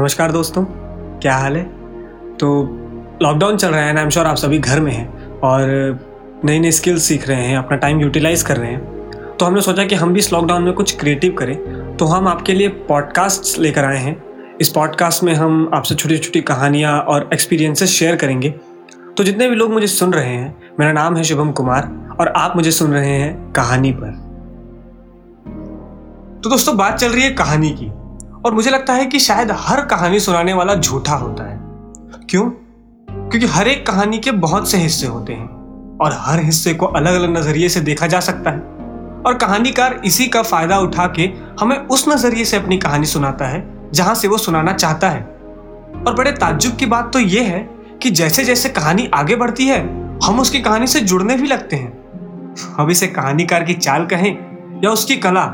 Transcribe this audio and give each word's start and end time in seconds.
नमस्कार 0.00 0.32
दोस्तों, 0.32 0.64
क्या 1.18 1.34
हाल 1.36 1.56
है? 1.56 1.62
तो 2.36 2.62
लॉकडाउन 3.22 3.56
चल 3.56 3.68
रहा 3.68 3.80
है 3.80 3.92
ना 3.92 4.00
आई 4.00 4.04
एम 4.04 4.10
श्योर 4.10 4.26
आप 4.26 4.36
सभी 4.36 4.58
घर 4.58 4.80
में 4.80 4.92
हैं 4.92 5.40
और 5.40 5.64
नई 6.44 6.60
नई 6.60 6.70
स्किल्स 6.72 7.02
सीख 7.02 7.28
रहे 7.28 7.44
हैं, 7.44 7.58
अपना 7.58 7.76
टाइम 7.76 8.00
यूटिलाइज 8.00 8.42
कर 8.42 8.56
रहे 8.56 8.70
हैं। 8.70 9.10
तो 9.36 9.46
हमने 9.46 9.60
सोचा 9.60 9.84
कि 9.84 9.94
हम 9.94 10.12
भी 10.12 10.18
इस 10.18 10.32
लॉकडाउन 10.32 10.62
में 10.62 10.72
कुछ 10.72 11.00
क्रिएटिव 11.00 11.32
करें। 11.32 11.96
तो 11.96 12.04
हम 12.04 12.28
आपके 12.28 12.52
लिए 12.52 12.68
पॉडकास्ट 12.68 13.58
लेकर 13.58 13.84
आए 13.84 13.98
हैं। 13.98 14.22
इस 14.60 14.68
पॉडकास्ट 14.68 15.22
में 15.22 15.34
हम 15.34 15.70
आपसे 15.74 15.94
छोटी 15.94 16.18
छोटी 16.18 16.40
कहानियाँ 16.40 17.00
और 17.00 17.30
एक्सपीरियंसेस 17.32 17.90
शेयर 17.90 18.16
करेंगे। 18.16 18.50
तो 19.16 19.24
जितने 19.24 19.48
भी 19.48 19.56
लोग 19.56 19.72
मुझे 19.72 19.86
सुन 19.86 20.12
रहे 20.12 20.34
हैं, 20.34 20.56
मेरा 20.80 20.92
नाम 20.92 21.16
है 21.16 21.24
शुभम 21.24 21.52
कुमार 21.52 22.16
और 22.20 22.28
आप 22.28 22.56
मुझे 22.56 22.70
सुन 22.70 22.92
रहे 22.92 23.14
हैं 23.14 23.52
कहानी 23.52 23.92
पर। 23.92 24.10
तो 26.44 26.50
दोस्तों, 26.50 26.76
बात 26.76 26.98
चल 26.98 27.08
रही 27.08 27.22
है 27.22 27.30
कहानी 27.30 27.70
की। 27.70 27.92
और 28.44 28.54
मुझे 28.54 28.70
लगता 28.70 28.92
है 28.92 29.06
कि 29.06 29.18
शायद 29.18 29.50
हर 29.52 29.80
कहानी 29.80 30.20
सुनाने 30.20 30.52
वाला 30.52 30.74
झूठा 30.74 31.14
होता 31.14 31.50
है। 31.50 31.60
क्यों? 32.30 32.50
क्योंकि 33.30 33.46
हर 33.46 33.68
एक 33.68 33.86
कहानी 33.86 34.18
के 34.18 34.30
बहुत 34.30 34.70
से 34.70 34.78
हिस्से 34.78 35.06
होते 35.06 35.32
हैं, 35.32 35.48
और 35.98 36.16
हर 36.18 36.40
हिस्से 36.40 36.74
को 36.74 36.86
अलग 36.86 37.14
अलग 37.14 37.38
नज़रिए 37.38 37.68
से 37.68 37.80
देखा 37.80 38.06
जा 38.06 38.20
सकता 38.20 38.50
है। 38.50 38.58
और 39.26 39.34
कहानीकार 39.34 40.00
इसी 40.04 40.26
का 40.26 40.42
फ़ायदा 40.42 40.78
उठा 40.78 41.06
के 41.06 41.30
हमें 41.60 41.76
उस 41.78 42.08
नज़रिए 42.08 42.44
से 42.44 42.56
अपनी 42.56 42.78
कहानी 42.78 43.06
सुनाता 43.06 43.44
है, 43.44 43.90
जहाँ 43.92 44.14
से 44.14 44.28
वो 44.28 44.38
सुनाना 44.38 44.72
चाहता 44.72 45.10
है। 45.10 45.22
और 46.06 46.14
बड़े 46.18 46.32
ताज्जुब 46.32 46.76
की 46.76 46.86
बात 46.86 47.12
तो 47.12 47.18
ये 47.18 47.42
है 47.42 47.70
कि 48.02 48.10
जैसे 48.10 48.44
जैसे 48.44 48.68
कहानी 48.68 49.10
आगे 49.14 49.36
बढ़ती 49.36 49.66
है, 49.66 49.80
हम 50.24 50.40
उसकी 50.40 50.60
कहानी 50.60 50.86
से 50.86 51.00
जुड़ने 51.00 51.36
भी 51.36 51.46
लगते 51.46 51.76
हैं। 51.76 52.00
हम 52.76 52.90
इसे 52.90 53.06
कहानीकार 53.06 53.64
की 53.64 53.74
चाल 53.74 54.06
कहें 54.06 54.36
या 54.84 54.90
उसकी 54.90 55.16
कला, 55.16 55.46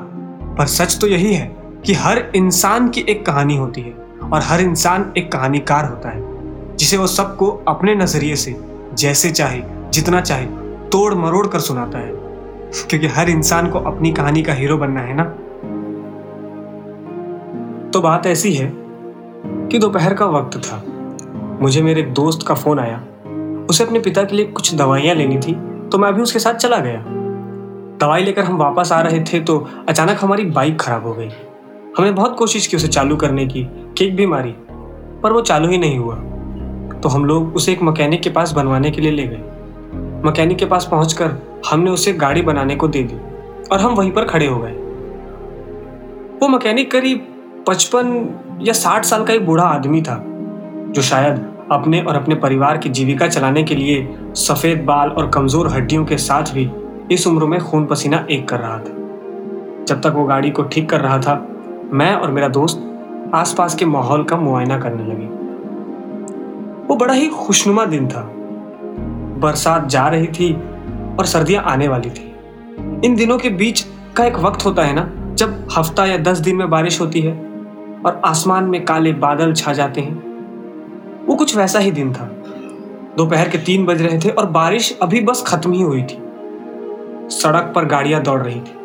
पर 0.59 0.67
सच 0.67 0.99
तो 1.01 1.07
यही 1.07 1.35
है 1.35 1.56
कि 1.87 1.95
हर 1.95 2.33
इंसान 2.37 2.89
की 2.89 3.01
एक 3.01 3.27
कहानी 3.27 3.57
होती 3.57 3.81
है 3.81 3.95
और 4.33 4.41
हर 4.43 4.61
इंसान 4.61 5.13
एक 5.19 5.33
कहानीकार 5.33 5.85
होता 5.85 6.09
है, 6.09 6.23
जिसे 6.77 6.97
वो 6.97 7.07
सबको 7.07 7.65
अपने 7.69 7.95
नज़रिए 7.95 8.37
से, 8.37 8.57
जैसे 8.95 9.31
चाहे, 9.31 9.63
जितना 9.91 10.21
चाहे, 10.21 10.47
तोड़ 10.89 11.15
मरोड़ 11.15 11.47
कर 11.47 11.59
सुनाता 11.59 11.99
है। 11.99 12.13
क्योंकि 12.89 13.07
हर 13.07 13.31
इंसान 13.31 13.71
को 13.71 13.79
अपनी 13.79 14.13
कहानी 14.13 14.43
का 14.43 14.53
हीरो 14.53 14.79
बनना 14.79 15.01
है 15.01 15.15
ना? 15.17 15.25
तो 17.91 18.01
बात 18.01 18.27
ऐसी 18.27 18.55
है 18.55 18.73
कि 19.47 19.79
दोपहर 19.79 20.15
का 20.15 20.27
वक्त 20.27 20.59
था। 20.59 20.83
मुझे 21.63 21.83
मेरे 21.83 22.03
दोस्त 22.03 22.47
का 22.47 22.55
फ़ोन 22.55 22.79
आया। 22.79 23.03
उसे 23.71 23.85
अपने 23.85 24.01
पिता 24.01 24.25
के 24.25 24.37
लिए 24.37 24.45
कुछ 24.45 24.75
दवाइयाँ 24.75 25.15
लेनी 25.15 25.39
थी 25.39 25.55
तो 25.89 25.99
मैं 25.99 26.15
भी 26.15 26.23
उसके 26.23 26.39
साथ 26.39 26.55
चला 26.55 26.77
गया। 26.77 27.05
दवाई 28.01 28.23
लेकर 28.23 28.45
हम 28.45 28.57
वापस 28.57 28.93
आ 28.93 29.01
रहे 29.01 29.21
थे 29.21 29.41
तो 29.41 29.69
अचानक 29.89 30.19
हमारी 30.21 30.45
बाइक 30.45 30.81
खराब 30.81 31.07
हो 31.07 31.13
गई। 31.13 31.31
हमने 31.99 32.11
बहुत 32.11 32.37
कोशिश 32.37 32.67
की 32.67 32.77
उसे 32.77 32.89
चालू 32.89 33.17
करने 33.17 33.47
की, 33.47 33.63
किक 33.99 34.17
भी 34.17 34.27
मारी, 34.27 34.55
पर 35.23 35.33
वो 35.33 35.41
चालू 35.41 35.69
ही 35.69 35.79
नहीं 35.79 35.99
हुआ। 35.99 36.15
तो 37.01 37.09
हम 37.09 37.25
लोग 37.25 37.55
उसे 37.57 37.73
एक 37.73 37.83
मैकेनिक 37.83 38.23
के 38.23 38.31
पास 38.31 38.53
बनवाने 38.53 38.91
के 38.91 39.01
लिए 39.01 39.11
ले 39.11 39.27
गए। 39.27 39.43
मैकेनिक 40.25 40.59
के 40.59 40.67
पास 40.67 40.89
पहुंचकर 40.91 41.31
हमने 41.71 41.91
उसे 41.91 42.13
गाड़ी 42.13 42.43
बनाने 42.43 42.77
को 42.77 42.89
दे 42.89 43.03
दी 43.03 43.17
और 43.73 43.81
हम 43.81 43.95
वहीं 43.95 44.11
पर 44.13 44.25
खड़े 44.25 44.47
हो 44.47 44.59
गए। 44.59 44.73
वो 46.43 46.49
मैकेनिक 46.49 46.91
करीब 46.91 47.27
पचपन 47.69 48.61
या 48.63 48.73
साठ 48.73 49.05
साल 49.05 49.25
का 49.25 49.35
एक 49.35 49.47
बूढ़ा 49.47 49.65
आदमी 49.65 50.03
था, 50.03 50.23
जो 50.89 51.03
शायद 51.03 51.45
अपने 51.73 52.01
और 52.01 52.17
अपने 52.17 52.35
परिवार 52.35 52.79
की 52.79 52.89
जीविका 52.91 53.29
चलाने 53.29 53.63
के 53.63 53.75
लिए 53.75 54.17
सफ़ेद 54.37 54.85
बाल 54.85 55.09
और 55.09 55.31
कमज़ोर 55.31 55.69
हड्डियों 55.69 56.05
के 56.05 56.19
साथ 56.19 56.55
भी 56.55 56.71
इस 57.15 57.27
उम्र 57.27 57.47
में 57.47 57.61
खून 57.61 57.87
पसीना 57.87 58.27
एक 58.31 58.49
कर 58.49 58.61
रहा 58.61 58.79
था। 58.79 59.85
जब 59.85 60.01
तक 60.01 60.13
वो 60.17 60.25
गाड़ी 60.25 60.51
को 60.51 60.63
ठीक 60.63 60.91
कर 60.91 61.01
रहा 61.01 61.19
था 61.19 61.35
मैं 61.93 62.15
और 62.15 62.31
मेरा 62.31 62.49
दोस्त 62.49 62.83
आसपास 63.35 63.75
के 63.75 63.85
माहौल 63.85 64.25
का 64.25 64.37
मुआयना 64.37 64.79
करने 64.81 65.05
लगे। 65.05 65.27
वो 66.87 66.97
बड़ा 66.97 67.15
ही 67.15 67.27
खुशनुमा 67.27 67.85
दिन 67.85 68.09
था। 68.09 68.33
बरसात 69.41 69.87
जा 69.87 70.09
रही 70.09 70.27
थी 70.27 70.53
और 71.19 71.27
सर्दियाँ 71.27 71.63
आने 71.63 71.89
वाली 71.89 72.11
थी। 72.11 72.35
इन 73.05 73.17
दिनों 73.17 73.39
के 73.39 73.51
बीच 73.51 73.87
का 74.17 74.25
एक 74.25 74.37
वक्त 74.37 74.65
होता 74.65 74.83
है 74.83 74.95
ना, 74.95 75.35
जब 75.35 75.69
हफ़्ता 75.79 76.07
या 76.07 76.17
दस 76.17 76.39
दिन 76.39 76.57
में 76.57 76.71
बारिश 76.71 77.01
होती 77.01 77.21
है 77.21 77.33
और 78.07 78.23
आसमान 78.25 78.65
में 78.65 78.85
काले 78.85 79.13
बादल 79.13 79.53
छा 79.53 79.73
जाते 79.73 80.01
हैं। 80.01 81.27
वो 81.27 81.35
कुछ 81.35 81.57
वैसा 81.57 81.79
ही 81.79 81.91
दिन 81.91 82.13
था। 82.15 82.31
दोपहर 83.17 83.49
के 83.49 83.59
तीन 83.59 83.87
बज 83.87 84.03
रहे 84.03 84.19
थे 84.19 84.31
और 84.31 84.47
बारिश 84.47 84.99
अभी 85.03 85.21
बस 85.21 85.45
खत्म 85.47 85.73
ही 85.73 85.83
हुई 85.83 86.03
थी। 86.03 86.19
सड़क 87.31 87.73
पर 87.75 87.85
गाड़ियाँ 87.85 88.23
दौड़ 88.23 88.43
रही 88.43 88.61
थी। 88.61 88.76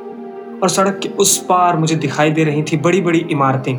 और 0.63 0.69
सड़क 0.69 0.99
के 1.03 1.09
उस 1.17 1.37
पार 1.45 1.77
मुझे 1.77 1.95
दिखाई 1.95 2.31
दे 2.31 2.43
रही 2.43 2.63
थी 2.63 2.77
बड़ी 2.77 3.01
बड़ी 3.01 3.19
इमारतें, 3.31 3.77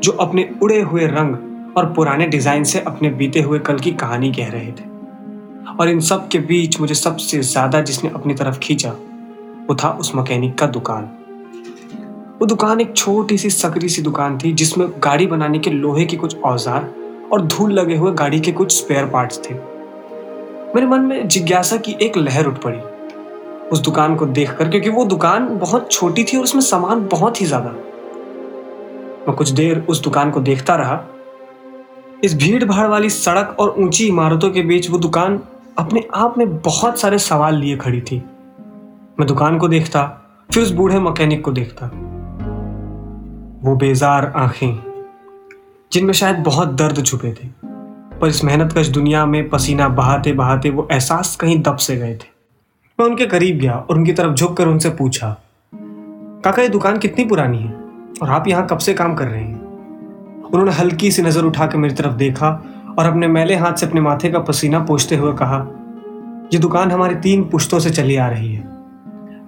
जो 0.00 0.12
अपने 0.12 0.48
उड़े 0.62 0.80
हुए 0.80 1.06
रंग 1.06 1.76
और 1.76 1.92
पुराने 1.94 2.26
डिज़ाइन 2.26 2.64
से 2.64 2.80
अपने 2.80 3.10
बीते 3.10 3.40
हुए 3.40 3.58
कल 3.58 3.78
की 3.78 3.90
कहानी 3.94 4.32
कह 4.32 4.50
रहे 4.50 4.72
थे। 4.72 4.90
और 5.72 5.88
इन 5.88 6.00
सब 6.00 6.28
के 6.28 6.38
बीच 6.40 6.80
मुझे 6.80 6.94
सबसे 6.94 7.40
ज़्यादा 7.40 7.80
जिसने 7.80 8.10
अपनी 8.10 8.34
तरफ़ 8.34 8.58
खींचा, 8.58 8.90
वो 8.90 9.74
था 9.74 9.90
उस 10.00 10.14
मैकेनिक 10.14 10.54
का 10.58 10.66
दुकान। 10.68 11.10
वो 12.40 12.46
दुकान 12.46 12.80
एक 12.80 12.96
छोटी 12.96 13.38
सी 13.38 13.50
सकरी 13.50 13.88
सी 13.88 14.02
दुकान 14.02 14.38
थी, 14.38 14.52
जिसमें 14.52 14.88
गाड़ी 14.98 15.26
बनाने 15.26 15.58
के 15.58 15.70
लोहे 15.70 16.04
के 16.04 16.16
कुछ 16.16 16.36
औज़ार 16.36 16.90
और 17.32 17.46
धूल 17.46 17.72
लगे 17.72 17.96
हुए 17.96 18.12
गाड़ी 18.12 18.40
के 18.40 18.52
कुछ 18.52 18.76
स्पेयर 18.76 19.06
पार्ट्स 19.06 19.40
थे। 19.40 19.54
मेरे 20.74 20.86
मन 20.86 21.00
में 21.00 21.28
जिज्ञासा 21.28 21.76
की 21.76 21.96
एक 22.02 22.16
लहर 22.16 22.46
उठ 22.46 22.58
पड़ी। 22.62 22.78
उस 23.72 23.80
दुकान 23.80 24.14
को 24.16 24.26
देखकर, 24.28 24.68
क्योंकि 24.68 24.88
वो 24.88 25.04
दुकान 25.04 25.46
बहुत 25.58 25.90
छोटी 25.92 26.24
थी 26.24 26.36
और 26.36 26.44
उसमें 26.44 26.62
सामान 26.62 27.06
बहुत 27.08 27.40
ही 27.40 27.46
ज़्यादा। 27.46 27.70
मैं 29.28 29.36
कुछ 29.36 29.50
देर 29.50 29.84
उस 29.88 30.02
दुकान 30.02 30.30
को 30.30 30.40
देखता 30.40 30.74
रहा। 30.76 31.00
इस 32.24 32.34
भीड़ 32.36 32.64
भाड़ 32.64 32.86
वाली 32.88 33.10
सड़क 33.10 33.56
और 33.60 33.74
ऊँची 33.78 34.06
इमारतों 34.06 34.50
के 34.50 34.62
बीच 34.62 34.90
वो 34.90 34.98
दुकान 34.98 35.40
अपने 35.78 36.04
आप 36.14 36.38
में 36.38 36.56
बहुत 36.58 37.00
सारे 37.00 37.18
सवाल 37.18 37.56
लिए 37.56 37.76
खड़ी 37.76 38.00
थी। 38.00 38.16
मैं 39.20 39.26
दुकान 39.26 39.58
को 39.58 39.68
देखता, 39.68 40.02
फिर 40.50 40.62
उस 40.62 40.70
बूढ़े 40.70 40.98
मैकेनिक 41.00 41.44
को 41.44 41.52
देखता। 41.52 41.86
वो 43.62 43.74
बेजार 43.76 44.32
आँखें, 44.36 44.78
जिनमें 45.92 46.12
शायद 46.12 46.36
बहुत 46.38 46.68
दर्द 46.74 47.04
छुपे 47.04 47.32
थे, 47.32 47.48
पर 48.18 48.28
इस 48.28 48.44
मेहनत 48.44 48.72
कश 48.72 48.88
दुनिया 48.88 49.24
में 49.26 49.48
पसीना 49.48 49.88
बहाते 49.90 50.32
बहाते 50.32 50.70
वो 50.70 50.88
एहसास 50.92 51.34
कहीं 51.36 51.62
दब 51.62 51.76
से 51.78 51.96
गए 51.96 52.14
थे। 52.14 52.31
मैं 52.98 53.06
उनके 53.06 53.26
करीब 53.26 53.58
गया 53.58 53.72
और 53.72 53.96
उनकी 53.96 54.12
तरफ़ 54.12 54.34
झुक 54.34 54.56
कर 54.56 54.68
उनसे 54.68 54.90
पूछा, 54.90 55.28
काका, 55.72 56.62
ये 56.62 56.68
दुकान 56.68 56.98
कितनी 56.98 57.24
पुरानी 57.24 57.58
है 57.58 57.72
और 58.22 58.30
आप 58.30 58.48
यहाँ 58.48 58.66
कब 58.66 58.78
से 58.78 58.94
काम 58.94 59.14
कर 59.14 59.26
रहे 59.26 59.42
हैं? 59.42 59.60
उन्होंने 60.44 60.72
हल्की 60.72 61.10
सी 61.10 61.22
नज़र 61.22 61.44
उठाकर 61.44 61.78
मेरी 61.78 61.94
तरफ़ 61.94 62.14
देखा 62.14 62.48
और 62.98 63.06
अपने 63.06 63.28
मैले 63.28 63.54
हाथ 63.54 63.74
से 63.74 63.86
अपने 63.86 64.00
माथे 64.00 64.30
का 64.30 64.38
पसीना 64.40 64.80
पोछते 64.80 65.16
हुए 65.16 65.32
कहा 65.32 65.58
यह 66.54 66.60
दुकान 66.60 66.90
हमारी 66.90 67.14
तीन 67.14 67.44
पुश्तों 67.44 67.78
से 67.78 67.90
चली 67.90 68.16
आ 68.16 68.28
रही 68.28 68.54
है। 68.54 68.64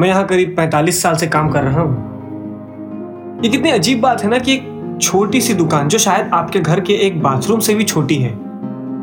मैं 0.00 0.08
यहाँ 0.08 0.24
करीब 0.26 0.54
पैंतालीस 0.56 1.02
साल 1.02 1.16
से 1.16 1.26
काम 1.26 1.50
कर 1.50 1.64
रहा 1.64 1.80
हूँ। 1.80 3.42
ये 3.44 3.50
कितनी 3.50 3.70
अजीब 3.70 4.00
बात 4.00 4.22
है 4.22 4.30
ना 4.30 4.38
कि 4.38 4.52
एक 4.52 4.98
छोटी 5.02 5.40
सी 5.40 5.54
दुकान, 5.54 5.88
जो 5.88 5.98
शायद 5.98 6.30
आपके 6.34 6.60
घर 6.60 6.80
के 6.80 6.94
एक 7.06 7.20
बाथरूम 7.22 7.60
से 7.60 7.74
भी 7.74 7.84
छोटी 7.84 8.16
है, 8.16 8.32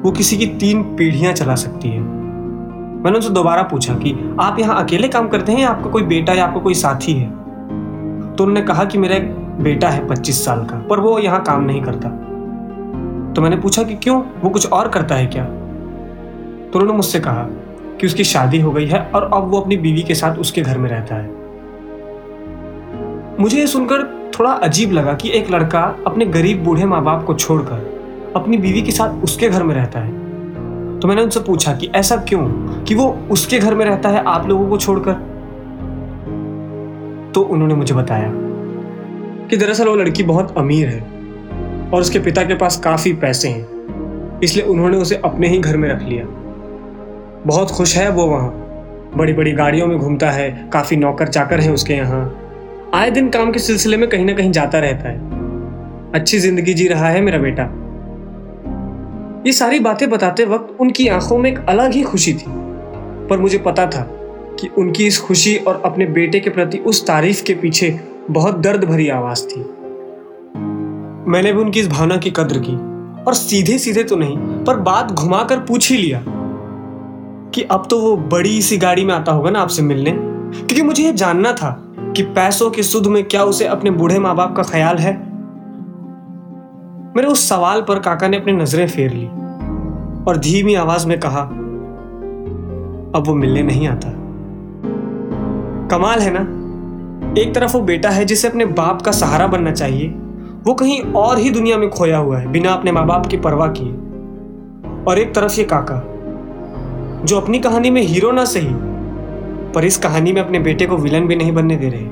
वो 0.01 0.11
किसी 0.11 0.37
की 0.37 0.45
तीन 0.59 0.83
पीढ़ियाँ 0.95 1.33
चला 1.33 1.55
सकती 1.57 1.89
है। 1.89 2.20
मैंने 3.01 3.17
उनसे 3.17 3.29
दोबारा 3.29 3.63
पूछा 3.63 3.93
कि 3.93 4.35
आप 4.39 4.59
यहाँ 4.59 4.83
अकेले 4.83 5.07
काम 5.07 5.27
करते 5.27 5.51
हैं 5.51 5.59
या 5.59 5.69
आपका 5.69 5.89
कोई 5.89 6.03
बेटा 6.03 6.33
या 6.33 6.45
आपका 6.45 6.59
कोई 6.59 6.73
साथी 6.73 7.13
है? 7.13 7.29
तो 8.35 8.43
उन्होंने 8.43 8.61
कहा 8.61 8.85
कि 8.85 8.97
मेरा 8.97 9.15
एक 9.15 9.31
बेटा 9.61 9.89
है 9.89 10.07
पच्चीस 10.07 10.45
साल 10.45 10.65
का, 10.65 10.87
पर 10.89 10.99
वो 10.99 11.19
यहाँ 11.19 11.43
काम 11.43 11.63
नहीं 11.63 11.81
करता। 11.81 12.09
तो 13.33 13.41
मैंने 13.41 13.55
पूछा 13.55 13.83
कि 13.83 13.95
क्यों? 13.95 14.21
वो 14.41 14.49
कुछ 14.49 14.71
और 14.71 14.87
करता 14.87 15.15
है 15.15 15.25
क्या? 15.25 15.43
तो 15.43 16.79
उन्होंने 16.79 16.93
मुझसे 16.93 17.19
कहा 17.19 17.43
कि 17.99 18.07
उसकी 18.07 18.23
शादी 18.23 18.59
हो 18.59 18.71
गई 18.71 18.85
है 18.85 19.11
और 19.15 19.29
अब 19.33 19.51
वो 19.51 19.61
अपनी 19.61 19.77
बीवी 19.77 20.03
के 20.03 20.15
साथ 20.15 20.35
उसके 20.35 20.61
घर 20.61 20.77
में 20.77 20.89
रहता 20.89 21.15
है। 21.15 21.29
मुझे 23.39 23.59
ये 23.59 23.67
सुनकर 23.67 24.31
थोड़ा 24.39 24.51
अजीब 24.51 24.91
लगा 24.91 25.13
कि 25.13 25.29
एक 25.29 25.51
लड़का 25.51 25.95
अपने 26.07 26.25
गरीब 26.25 26.63
बूढ़े 26.63 26.85
माँ 26.85 27.03
बाप 27.03 27.25
को 27.25 27.33
छोड़कर 27.33 28.01
अपनी 28.35 28.57
बीवी 28.57 28.81
के 28.81 28.91
साथ 28.91 29.23
उसके 29.23 29.49
घर 29.49 29.63
में 29.63 29.75
रहता 29.75 29.99
है। 29.99 30.20
तो 31.01 31.07
मैंने 31.07 31.21
उनसे 31.21 31.39
पूछा 31.39 31.73
कि 31.73 31.87
ऐसा 31.95 32.15
क्यों? 32.29 32.41
कि 32.83 32.95
वो 32.95 33.07
उसके 33.31 33.59
घर 33.59 33.75
में 33.75 33.85
रहता 33.85 34.09
है 34.09 34.23
आप 34.25 34.47
लोगों 34.49 34.67
को 34.69 34.77
छोड़कर? 34.77 35.13
तो 37.33 37.41
उन्होंने 37.43 37.75
मुझे 37.75 37.93
बताया 37.93 38.31
कि 39.47 39.57
दरअसल 39.57 39.87
वो 39.87 39.95
लड़की 39.95 40.23
बहुत 40.23 40.57
अमीर 40.57 40.87
है 40.87 41.01
और 41.89 42.01
उसके 42.01 42.19
पिता 42.19 42.43
के 42.43 42.55
पास 42.55 42.79
काफ़ी 42.79 43.13
पैसे 43.13 43.49
हैं, 43.49 44.39
इसलिए 44.43 44.65
उन्होंने 44.65 44.97
उसे 44.97 45.15
अपने 45.15 45.47
ही 45.47 45.59
घर 45.59 45.77
में 45.77 45.89
रख 45.89 46.03
लिया। 46.03 46.25
बहुत 47.47 47.71
खुश 47.71 47.97
है 47.97 48.09
वो 48.11 48.27
वहाँ। 48.27 48.49
बड़ी 49.17 49.33
बड़ी 49.33 49.51
गाड़ियों 49.51 49.87
में 49.87 49.97
घूमता 49.97 50.31
है, 50.31 50.69
काफ़ी 50.73 50.97
नौकर 50.97 51.27
चाकर 51.27 51.59
हैं 51.59 51.73
उसके 51.73 51.93
यहाँ। 51.93 52.23
आए 52.93 53.11
दिन 53.11 53.29
काम 53.29 53.51
के 53.51 53.59
सिलसिले 53.59 53.97
में 53.97 54.09
कहीं 54.09 54.25
ना 54.25 54.33
कहीं 54.33 54.51
जाता 54.51 54.79
रहता 54.79 55.09
है। 55.09 56.11
अच्छी 56.13 56.39
ज़िंदगी 56.39 56.73
जी 56.73 56.87
रहा 56.87 57.09
है 57.09 57.21
मेरा 57.21 57.37
बेटा। 57.37 57.63
ये 59.45 59.53
सारी 59.53 59.79
बातें 59.79 60.09
बताते 60.09 60.45
वक्त 60.45 60.81
उनकी 60.81 61.07
आँखों 61.07 61.37
में 61.37 61.51
एक 61.51 61.59
अलग 61.69 61.91
ही 61.91 62.03
खुशी 62.03 62.33
थी। 62.33 62.45
पर 63.27 63.39
मुझे 63.39 63.57
पता 63.57 63.85
था 63.85 64.01
कि 64.59 64.67
उनकी 64.77 65.07
इस 65.07 65.19
खुशी 65.19 65.55
और 65.57 65.81
अपने 65.85 66.05
बेटे 66.05 66.39
के 66.39 66.49
प्रति 66.49 66.77
उस 66.77 67.07
तारीफ़ 67.07 67.43
के 67.43 67.53
पीछे 67.53 67.99
बहुत 68.31 68.57
दर्द 68.57 68.83
भरी 68.83 69.09
आवाज़ 69.09 69.45
थी। 69.45 69.59
मैंने 71.31 71.53
भी 71.53 71.61
उनकी 71.61 71.79
इस 71.79 71.87
भावना 71.87 72.17
की 72.17 72.31
कद्र 72.31 72.59
की, 72.59 72.75
और 73.23 73.33
सीधे 73.33 73.77
सीधे 73.77 74.03
तो 74.03 74.15
नहीं, 74.15 74.37
पर 74.37 74.75
बात 74.75 75.11
घुमाकर 75.11 75.59
पूछ 75.59 75.91
ही 75.91 75.97
लिया 75.97 76.23
कि 77.55 77.61
अब 77.61 77.87
तो 77.89 77.99
वो 77.99 78.17
बड़ी 78.17 78.61
सी 78.61 78.77
गाड़ी 78.77 79.05
में 79.05 79.13
आता 79.13 79.31
होगा 79.31 79.49
ना 79.49 79.59
आपसे 79.59 79.81
मिलने? 79.81 80.11
क्योंकि 80.11 80.81
मुझे 80.81 81.03
ये 81.03 81.13
जानना 81.13 81.53
था 81.53 81.95
कि 82.15 82.23
पैसों 82.23 82.71
के 82.71 82.83
सुध 82.83 83.07
में 83.07 83.23
क्या 83.23 83.43
उसे 83.43 83.65
अपने 83.65 83.91
बूढ़े 83.91 84.19
माँ 84.19 84.35
बाप 84.35 84.55
का 84.55 84.63
ख्याल 84.63 84.97
है? 84.97 85.30
मेरे 87.17 87.27
उस 87.27 87.49
सवाल 87.49 87.81
पर 87.81 87.99
काका 87.99 88.27
ने 88.27 88.37
अपनी 88.37 88.53
नज़रें 88.53 88.87
फेर 88.87 89.11
ली 89.13 89.25
और 90.27 90.37
धीमी 90.37 90.73
आवाज़ 90.73 91.07
में 91.07 91.19
कहा, 91.19 91.41
अब 93.15 93.23
वो 93.27 93.35
मिलने 93.35 93.63
नहीं 93.63 93.87
आता। 93.87 94.07
कमाल 95.87 96.19
है 96.19 96.31
ना? 96.33 96.41
एक 97.41 97.55
तरफ़ 97.55 97.73
वो 97.73 97.81
बेटा 97.81 98.09
है 98.09 98.25
जिसे 98.25 98.47
अपने 98.47 98.65
बाप 98.65 99.01
का 99.01 99.11
सहारा 99.11 99.47
बनना 99.47 99.71
चाहिए, 99.71 100.07
वो 100.63 100.73
कहीं 100.73 101.01
और 101.01 101.37
ही 101.37 101.49
दुनिया 101.49 101.77
में 101.77 101.89
खोया 101.89 102.17
हुआ 102.17 102.37
है, 102.37 102.51
बिना 102.51 102.71
अपने 102.71 102.91
माँ 102.91 103.05
बाप 103.07 103.25
की 103.25 103.37
परवाह 103.37 103.67
किए। 103.67 103.91
और 105.03 105.19
एक 105.19 105.35
तरफ़ 105.35 105.59
ये 105.59 105.63
काका, 105.63 106.03
जो 107.25 107.39
अपनी 107.39 107.59
कहानी 107.59 107.89
में 107.89 108.01
हीरो 108.01 108.31
ना 108.31 108.45
सही, 108.45 108.73
पर 109.73 109.85
इस 109.85 109.97
कहानी 109.97 110.31
में 110.31 110.41
अपने 110.41 110.59
बेटे 110.59 110.85
को 110.85 110.97
विलन 110.97 111.27
भी 111.27 111.35
नहीं 111.35 111.51
बनने 111.51 111.75
दे 111.75 111.89
रहे। 111.89 112.05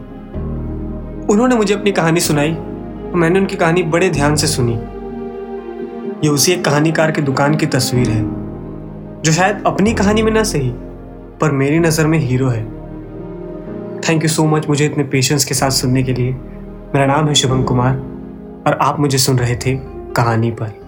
उन्होंने 1.33 1.55
मुझे 1.55 1.73
अपनी 1.73 1.91
कहानी 1.91 2.19
सुनाई 2.19 2.57
और 3.09 3.15
मैंने 3.15 3.39
उनकी 3.39 3.55
कहानी 3.55 3.83
बड़े 3.85 4.09
ध्यान 4.09 4.35
से 4.35 4.47
सुनी। 4.47 4.73
ये 6.23 6.29
उसी 6.29 6.51
एक 6.51 6.63
कहानीकार 6.65 7.11
की 7.11 7.21
दुकान 7.21 7.55
की 7.55 7.65
तस्वीर 7.65 8.09
है, 8.09 8.21
जो 9.21 9.31
शायद 9.31 9.63
अपनी 9.67 9.93
कहानी 9.93 10.21
में 10.21 10.31
ना 10.31 10.43
सही, 10.43 10.71
पर 11.41 11.51
मेरी 11.51 11.79
नज़र 11.79 12.07
में 12.07 12.17
हीरो 12.19 12.49
है। 12.49 12.63
थैंक 13.99 14.23
यू 14.23 14.29
सो 14.29 14.45
मच 14.45 14.67
मुझे 14.69 14.85
इतने 14.85 15.03
पेशेंस 15.03 15.45
के 15.45 15.53
साथ 15.53 15.69
सुनने 15.69 16.03
के 16.03 16.13
लिए। 16.13 16.31
मेरा 16.31 17.05
नाम 17.05 17.27
है 17.27 17.33
शुभम 17.33 17.63
कुमार, 17.63 17.95
और 18.67 18.77
आप 18.81 18.99
मुझे 18.99 19.17
सुन 19.17 19.39
रहे 19.39 19.55
थे 19.55 19.75
कहानी 20.15 20.51
पर। 20.51 20.78